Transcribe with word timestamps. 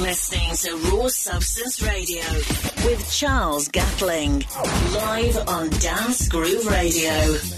listening 0.00 0.54
to 0.54 0.76
Raw 0.90 1.08
Substance 1.08 1.82
Radio 1.82 2.22
with 2.84 3.10
Charles 3.10 3.68
Gatling, 3.68 4.44
live 4.94 5.36
on 5.48 5.70
Dance 5.70 6.28
Groove 6.28 6.66
Radio. 6.66 7.57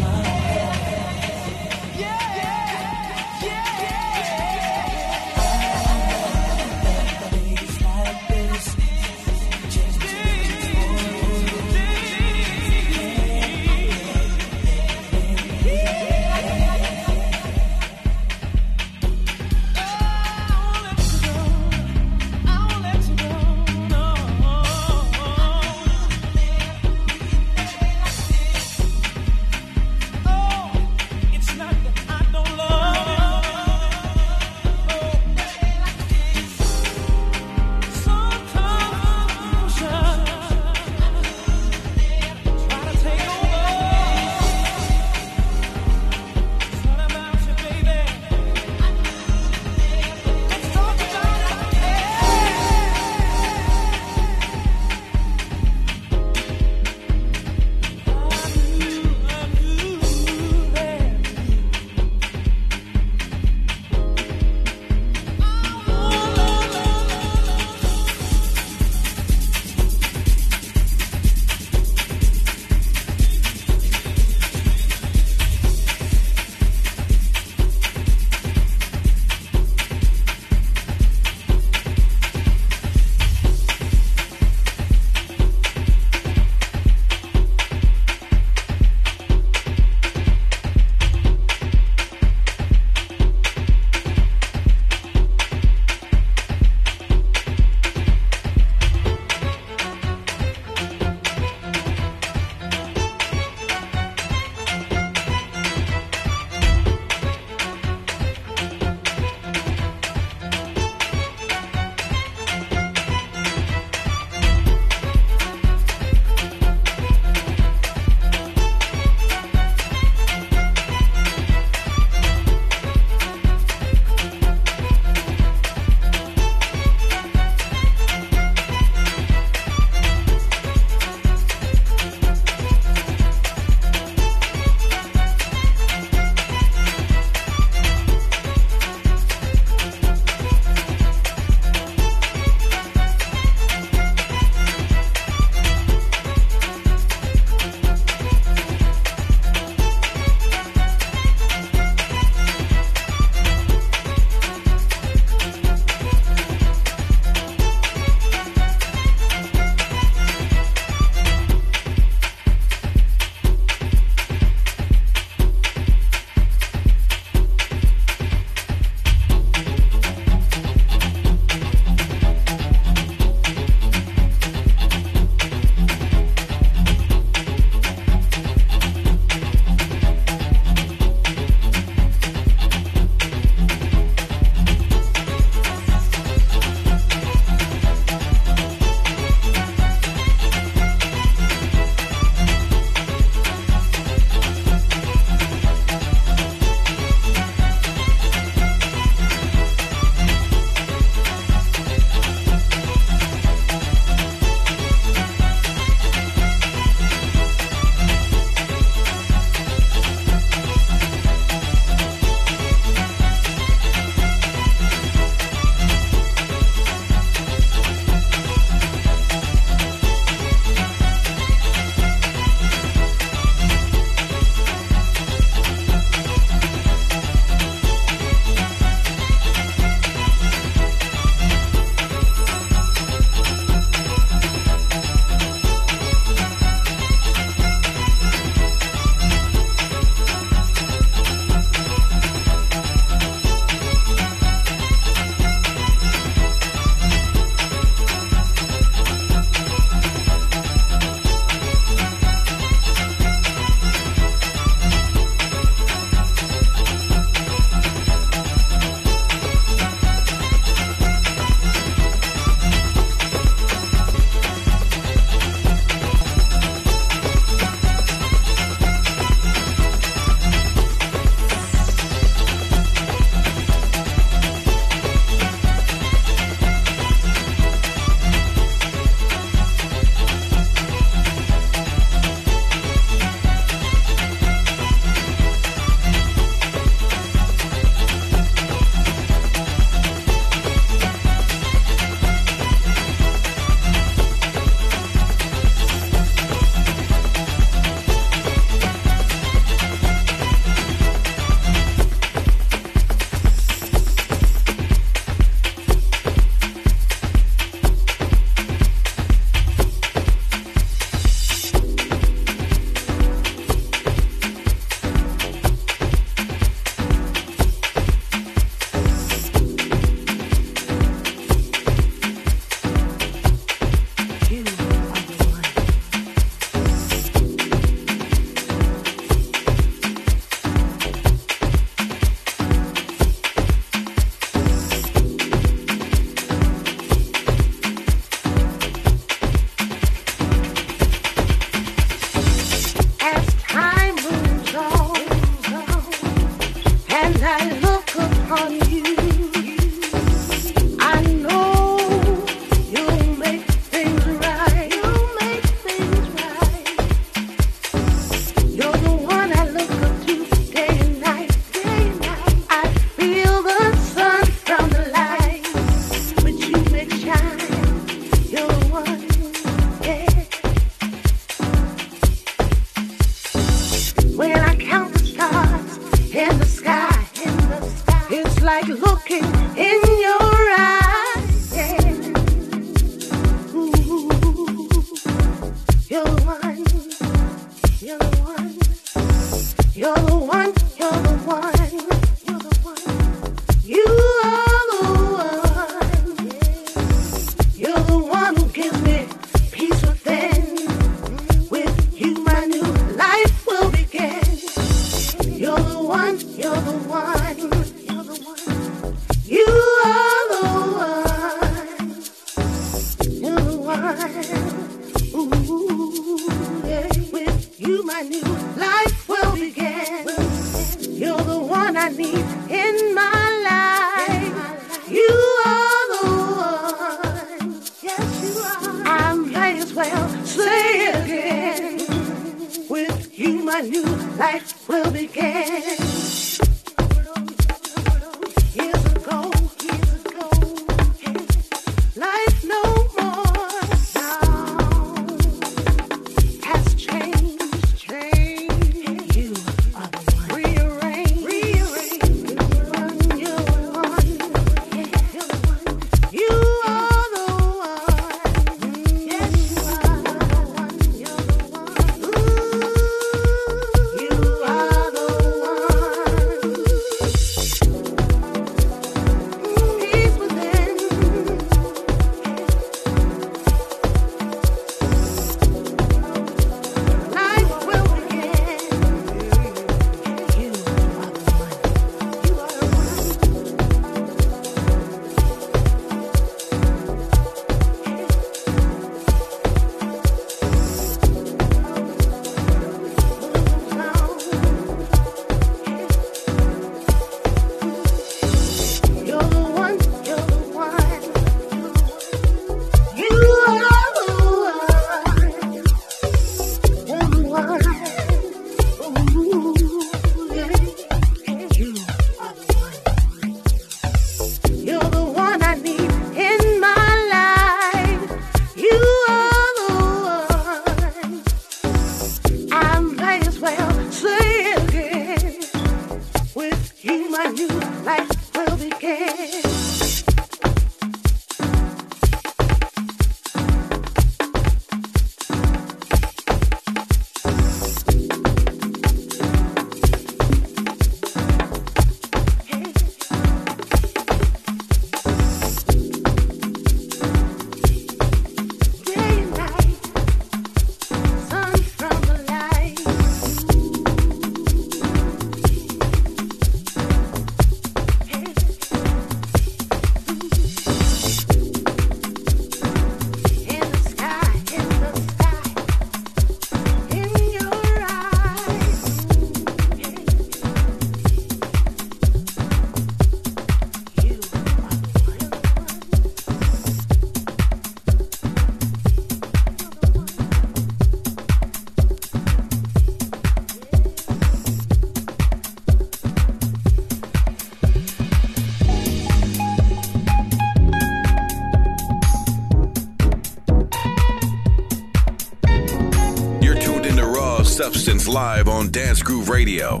Live 598.28 598.68
on 598.68 598.90
Dance 598.90 599.22
Groove 599.22 599.48
Radio. 599.48 600.00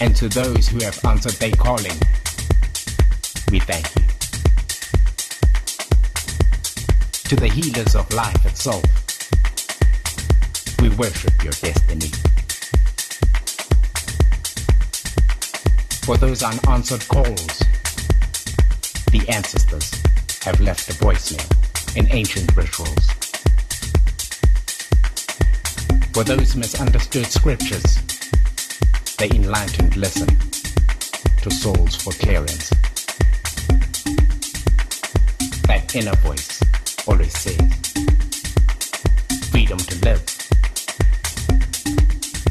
And 0.00 0.14
to 0.14 0.28
those 0.28 0.68
who 0.68 0.78
have 0.84 1.04
answered 1.04 1.32
their 1.32 1.50
calling, 1.50 1.98
we 3.50 3.58
thank 3.58 3.84
you. 3.96 4.04
To 7.24 7.36
the 7.36 7.48
healers 7.48 7.96
of 7.96 8.12
life 8.14 8.46
itself, 8.46 8.84
we 10.80 10.88
worship 10.90 11.42
your 11.42 11.52
destiny. 11.52 12.10
For 16.04 16.16
those 16.16 16.44
unanswered 16.44 17.06
calls, 17.08 17.58
the 19.10 19.26
ancestors 19.28 19.90
have 20.44 20.60
left 20.60 20.88
a 20.90 20.92
voicemail 20.92 21.96
in 21.96 22.06
ancient 22.12 22.56
rituals. 22.56 23.08
For 26.12 26.22
those 26.22 26.54
misunderstood 26.54 27.26
scriptures, 27.26 28.07
the 29.18 29.34
enlightened 29.34 29.96
listen 29.96 30.28
to 31.42 31.50
souls 31.50 31.96
for 31.96 32.12
clearance. 32.12 32.70
That 35.66 35.92
inner 35.96 36.14
voice 36.18 36.62
always 37.04 37.36
says, 37.36 37.56
freedom 39.50 39.78
to 39.78 39.98
live 40.04 40.22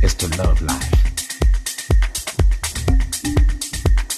is 0.03 0.13
to 0.15 0.27
love 0.37 0.61
life. 0.61 0.93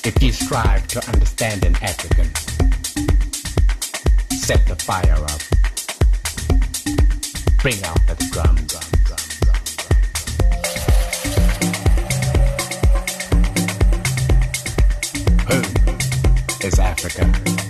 If 0.04 0.24
you 0.24 0.32
strive 0.32 0.88
to 0.88 1.08
understand 1.08 1.64
an 1.66 1.76
African, 1.84 2.34
set 4.34 4.66
the 4.66 4.76
fire 4.76 5.22
up. 5.22 5.42
Bring 7.62 7.84
out 7.84 8.08
the 8.08 8.16
drum, 8.32 8.56
drum, 8.66 8.89
is 16.70 16.78
Africa. 16.78 17.69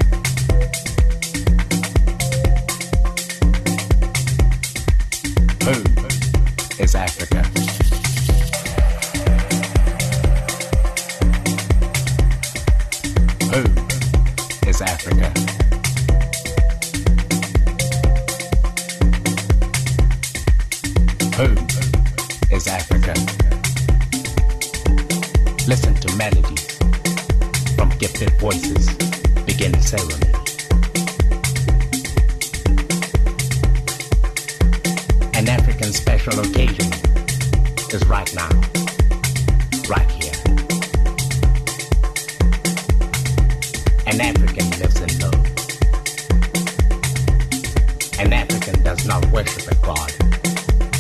An 48.20 48.34
African 48.34 48.84
does 48.84 49.06
not 49.06 49.26
worship 49.28 49.72
a 49.72 49.76
god, 49.76 50.12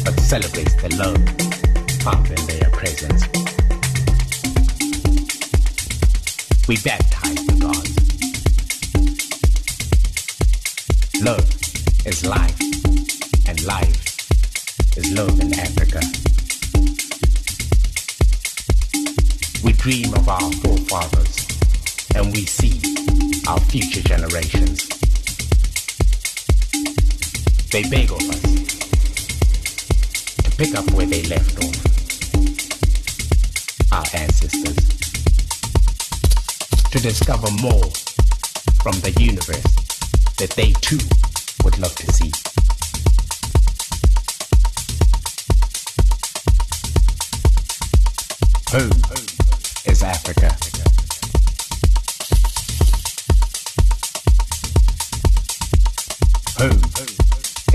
but 0.06 0.18
celebrates 0.22 0.74
the 0.76 0.88
love 0.96 1.20
found 2.02 2.26
in 2.30 2.48
their 2.48 2.70
presence. 2.72 3.28
We 6.66 6.78
baptize 6.78 7.46
the 7.46 7.58
gods. 7.60 7.96
Love 11.22 11.46
is 12.08 12.26
life, 12.26 12.58
and 13.50 13.66
life 13.66 14.98
is 14.98 15.12
love 15.12 15.38
in 15.42 15.54
Africa. 15.60 16.00
We 19.66 19.74
dream 19.74 20.14
of 20.14 20.30
our 20.30 20.52
forefathers, 20.64 21.48
and 22.16 22.32
we 22.32 22.46
see 22.46 22.80
our 23.46 23.60
future 23.60 24.04
generations. 24.04 24.99
They 27.72 27.84
beg 27.84 28.10
of 28.10 28.18
us 28.18 28.42
to 30.44 30.52
pick 30.58 30.74
up 30.76 30.90
where 30.92 31.06
they 31.06 31.22
left 31.24 31.64
off. 31.64 31.76
Our 33.92 34.06
ancestors. 34.20 34.76
To 36.90 37.00
discover 37.00 37.52
more 37.62 37.92
from 38.82 39.00
the 39.02 39.12
universe 39.20 39.76
that 40.38 40.50
they 40.56 40.72
too 40.82 40.98
would 41.64 41.78
love 41.78 41.94
to 41.96 42.12
see. 42.12 42.32
Home 48.72 49.04
is 49.86 50.02
Africa. 50.02 50.69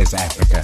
Is 0.05 0.13
Africa. 0.13 0.63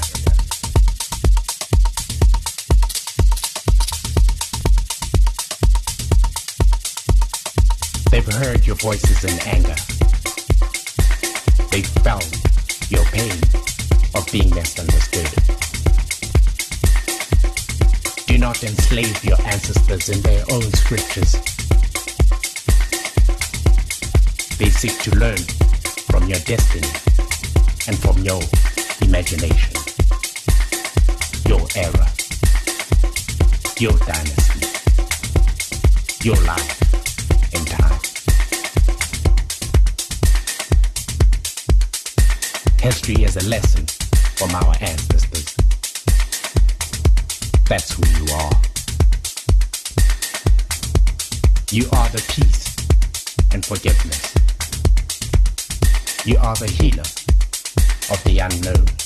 They've 8.11 8.35
heard 8.35 8.67
your 8.67 8.77
voices 8.77 9.25
in 9.25 9.39
anger. 9.49 9.77
They 11.71 11.83
felt 12.05 12.29
your 12.91 13.05
pain 13.17 13.41
of 14.15 14.29
being 14.31 14.51
misunderstood. 14.55 15.31
Do 18.27 18.37
not 18.37 18.63
enslave 18.63 19.25
your 19.25 19.41
ancestors 19.47 20.11
in 20.11 20.21
their 20.21 20.45
own 20.53 20.71
scriptures. 20.85 21.33
They 24.59 24.69
seek 24.69 24.99
to 25.05 25.17
learn 25.17 25.39
from 26.11 26.29
your 26.29 26.41
destiny 26.41 26.93
and 27.89 27.99
from 27.99 28.19
your 28.23 28.43
imagination, 29.11 29.75
your 31.49 31.67
era, 31.75 32.07
your 33.81 33.99
dynasty, 34.07 34.61
your 36.23 36.37
life 36.47 36.79
in 37.53 37.65
time. 37.65 37.99
History 42.81 43.25
is 43.25 43.37
a 43.37 43.49
lesson 43.49 43.85
from 44.37 44.55
our 44.55 44.77
ancestors. 44.81 45.57
That's 47.69 47.93
who 47.93 48.07
you 48.17 48.33
are. 48.33 48.53
You 51.73 51.85
are 51.99 52.09
the 52.11 52.23
peace 52.29 52.77
and 53.53 53.67
forgiveness. 53.67 54.35
You 56.25 56.39
are 56.39 56.55
the 56.55 56.71
healer 56.71 57.11
of 58.11 58.23
the 58.25 58.39
unknown. 58.41 59.00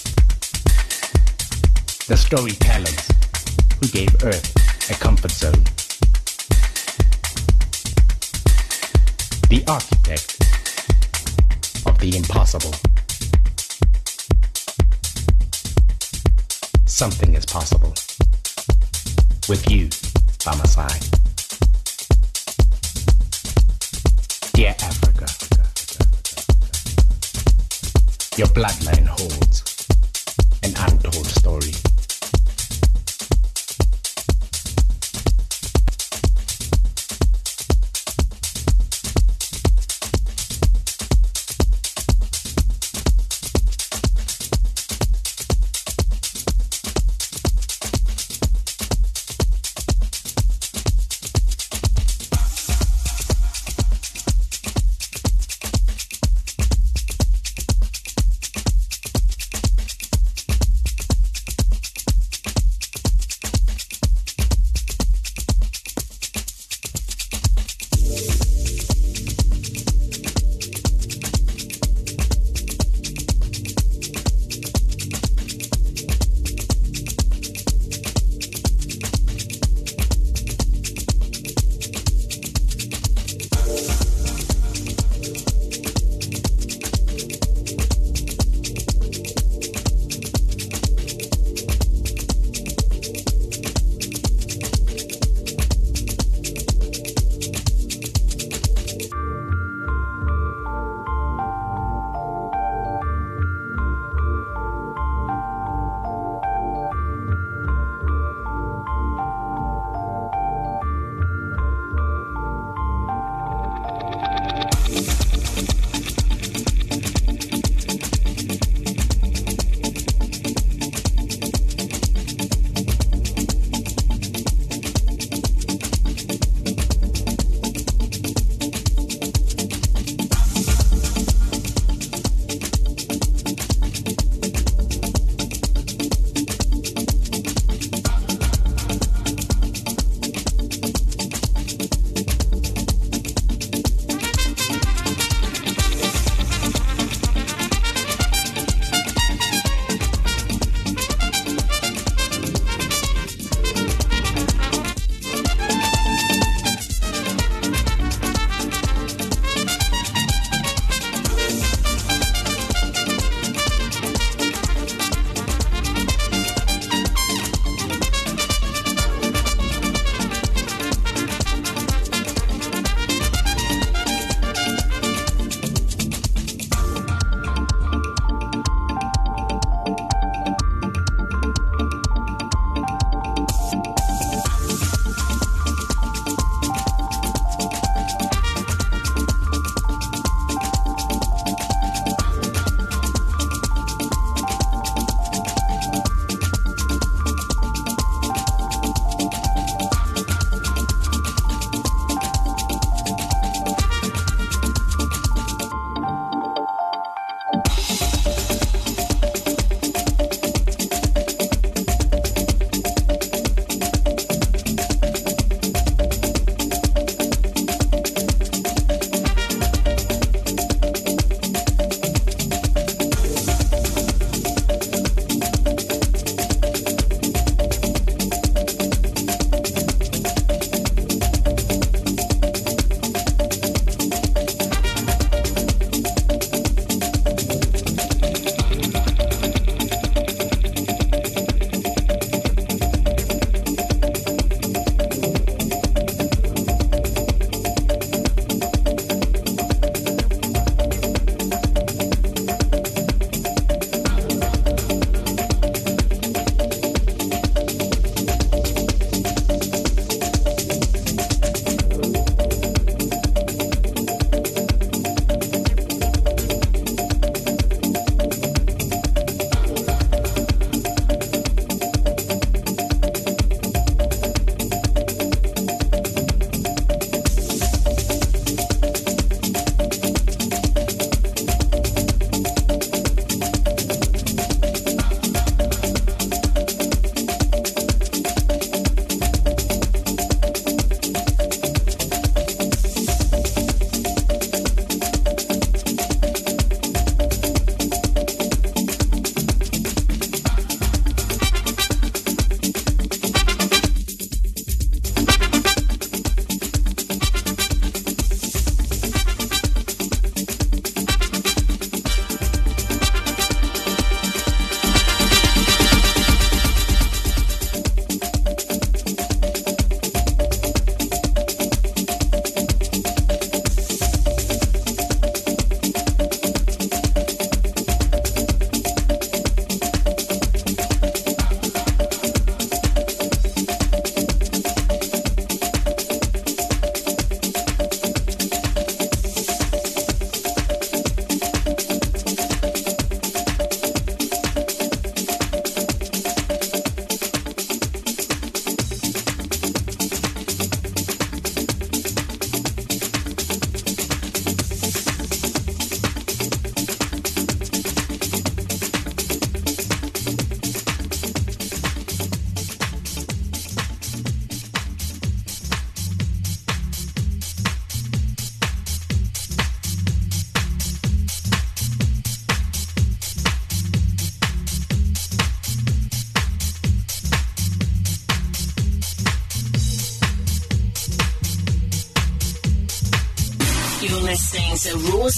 The 2.07 2.19
storytellers 2.19 3.09
who 3.81 3.89
gave 3.89 4.11
Earth 4.23 4.91
a 4.91 4.95
comfort 4.95 5.31
zone. 5.31 5.65
The 9.49 9.65
architect 9.67 10.37
of 11.87 11.99
the 11.99 12.15
impossible. 12.15 12.75
Something 16.85 17.35
is 17.35 17.47
possible 17.47 17.95
with 19.49 19.65
you 19.71 19.89
by 20.45 20.55
my 20.57 20.67
side. 20.67 21.03
Dear 24.53 24.75
Africa, 24.83 25.25
your 28.37 28.49
bloodline 28.49 29.07
holds 29.07 29.63
an 30.63 30.75
untold 30.77 31.27
story. 31.29 31.73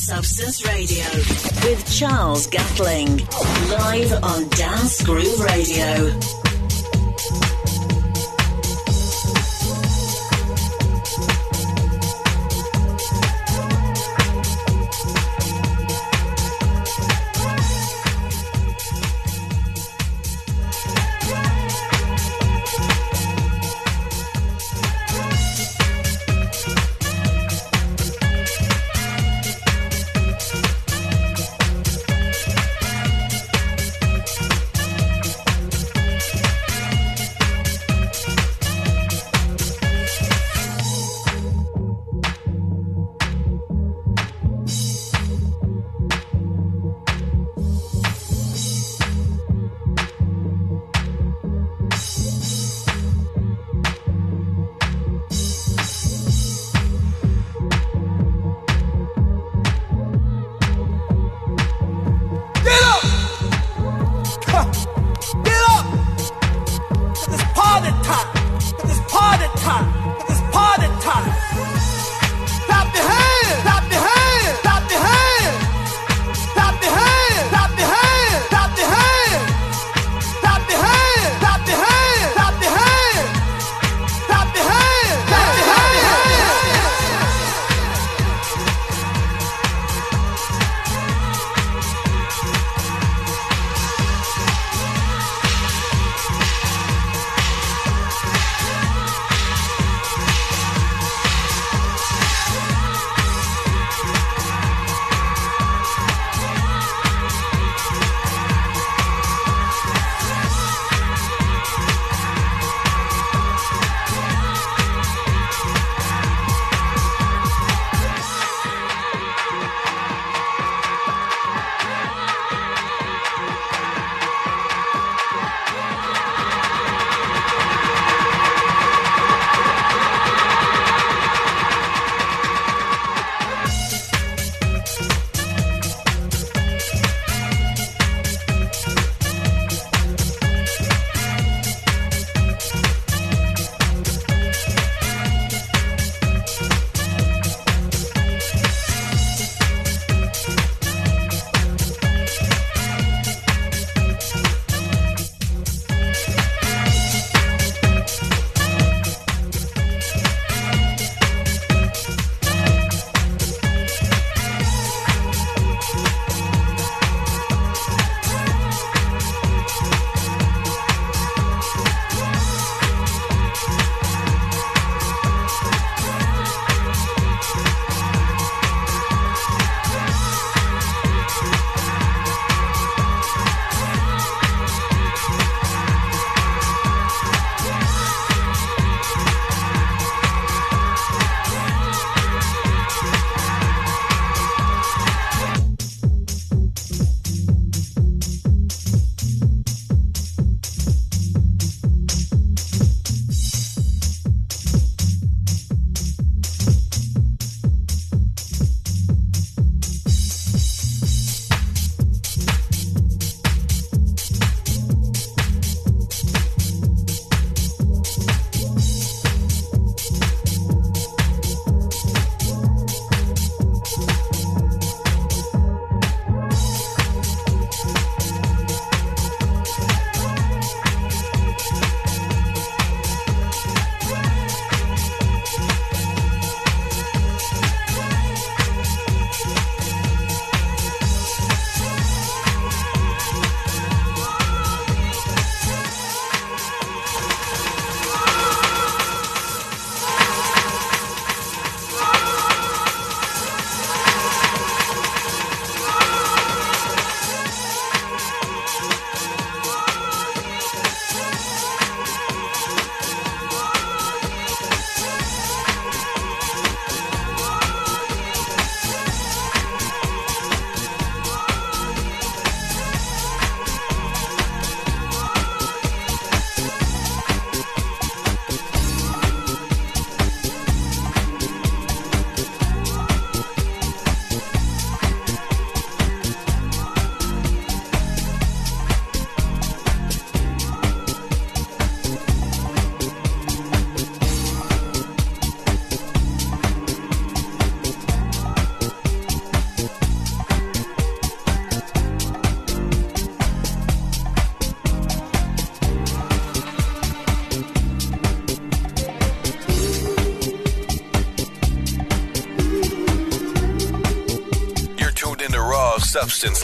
Substance 0.06 0.64
Radio 0.64 1.04
with 1.68 1.84
Charles 1.90 2.46
Gatling, 2.46 3.26
live 3.68 4.12
on 4.22 4.48
Dance 4.50 5.02
Groove 5.02 5.40
Radio. 5.40 6.35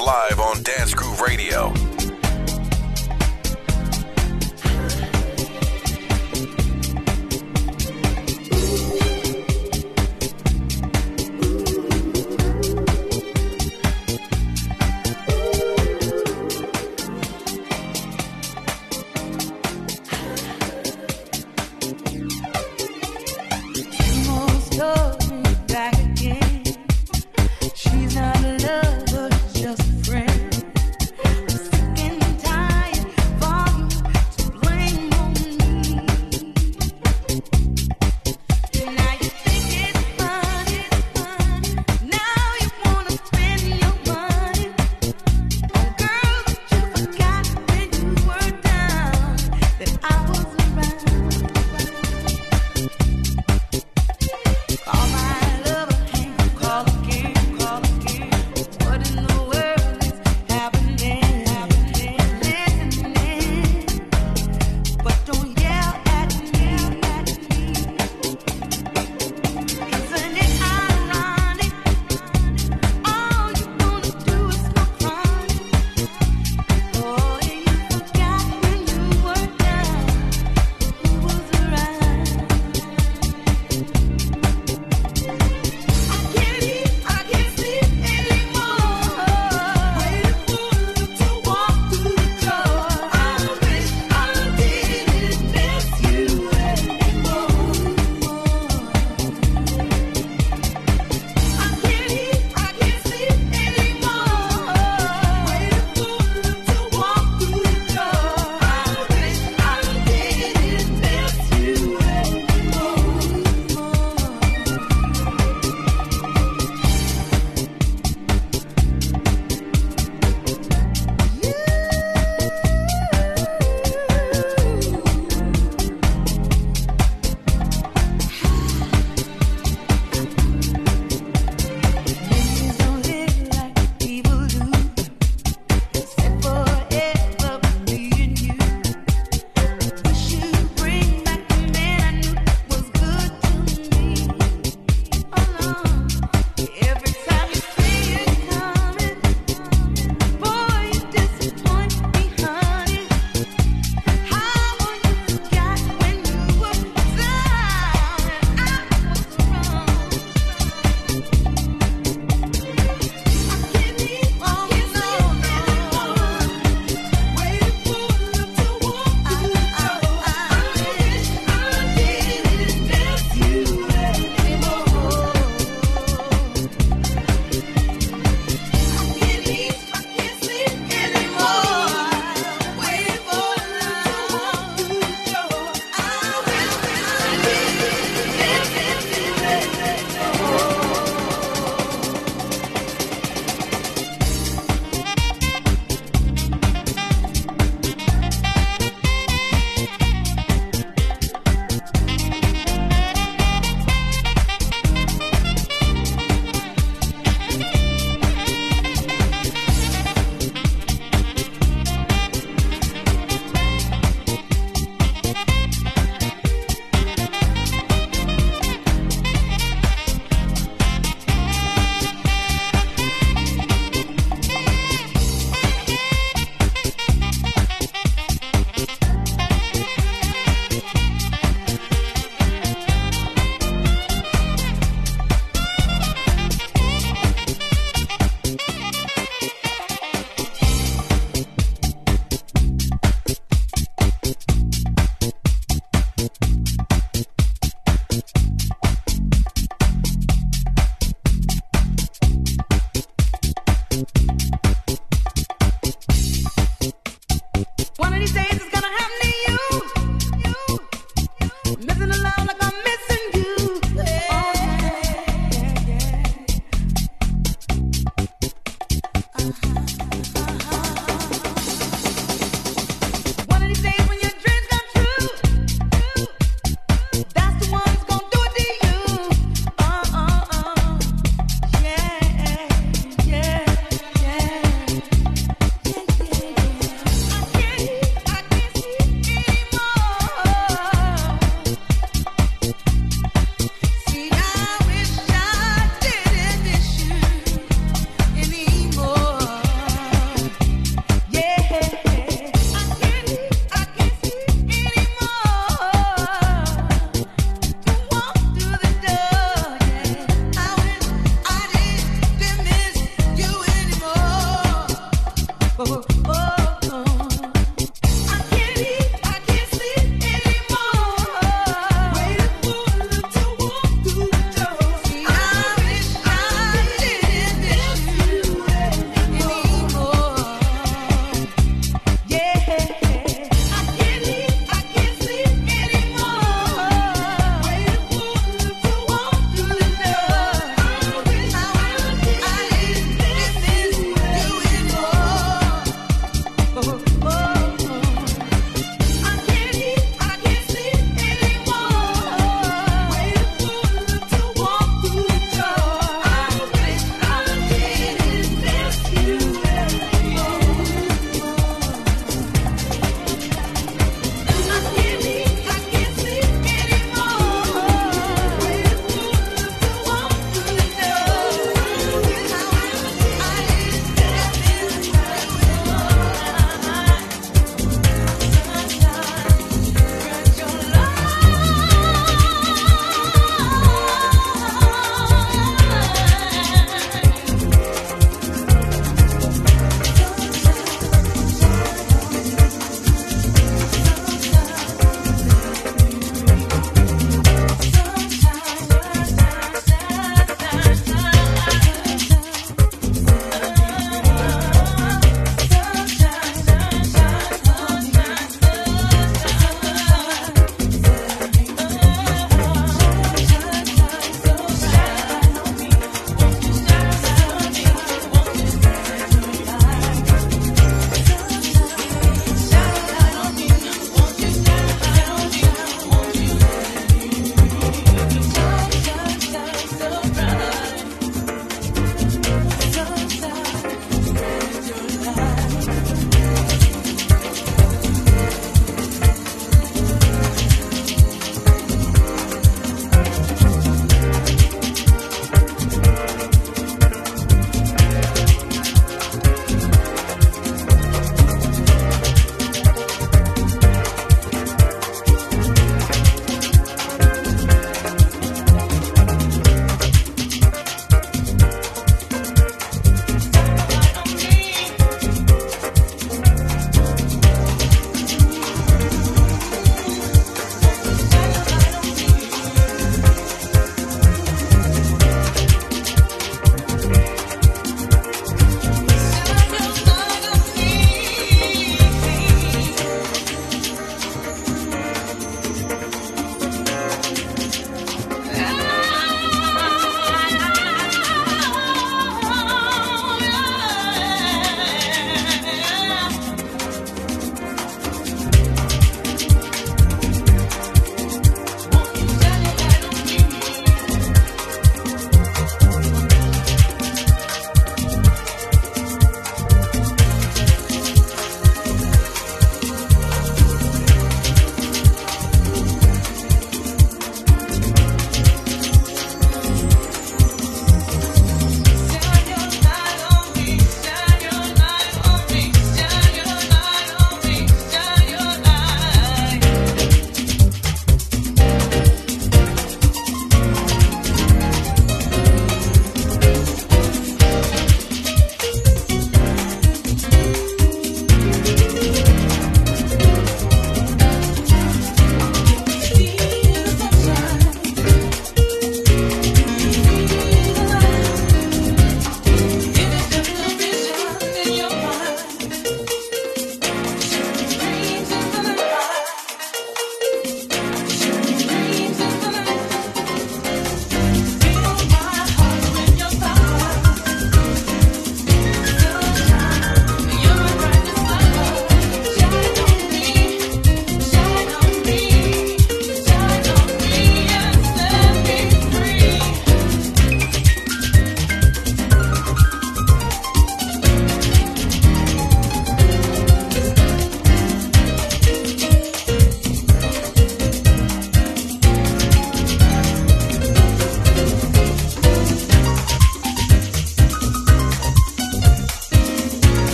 Live 0.00 0.40
on. 0.40 0.51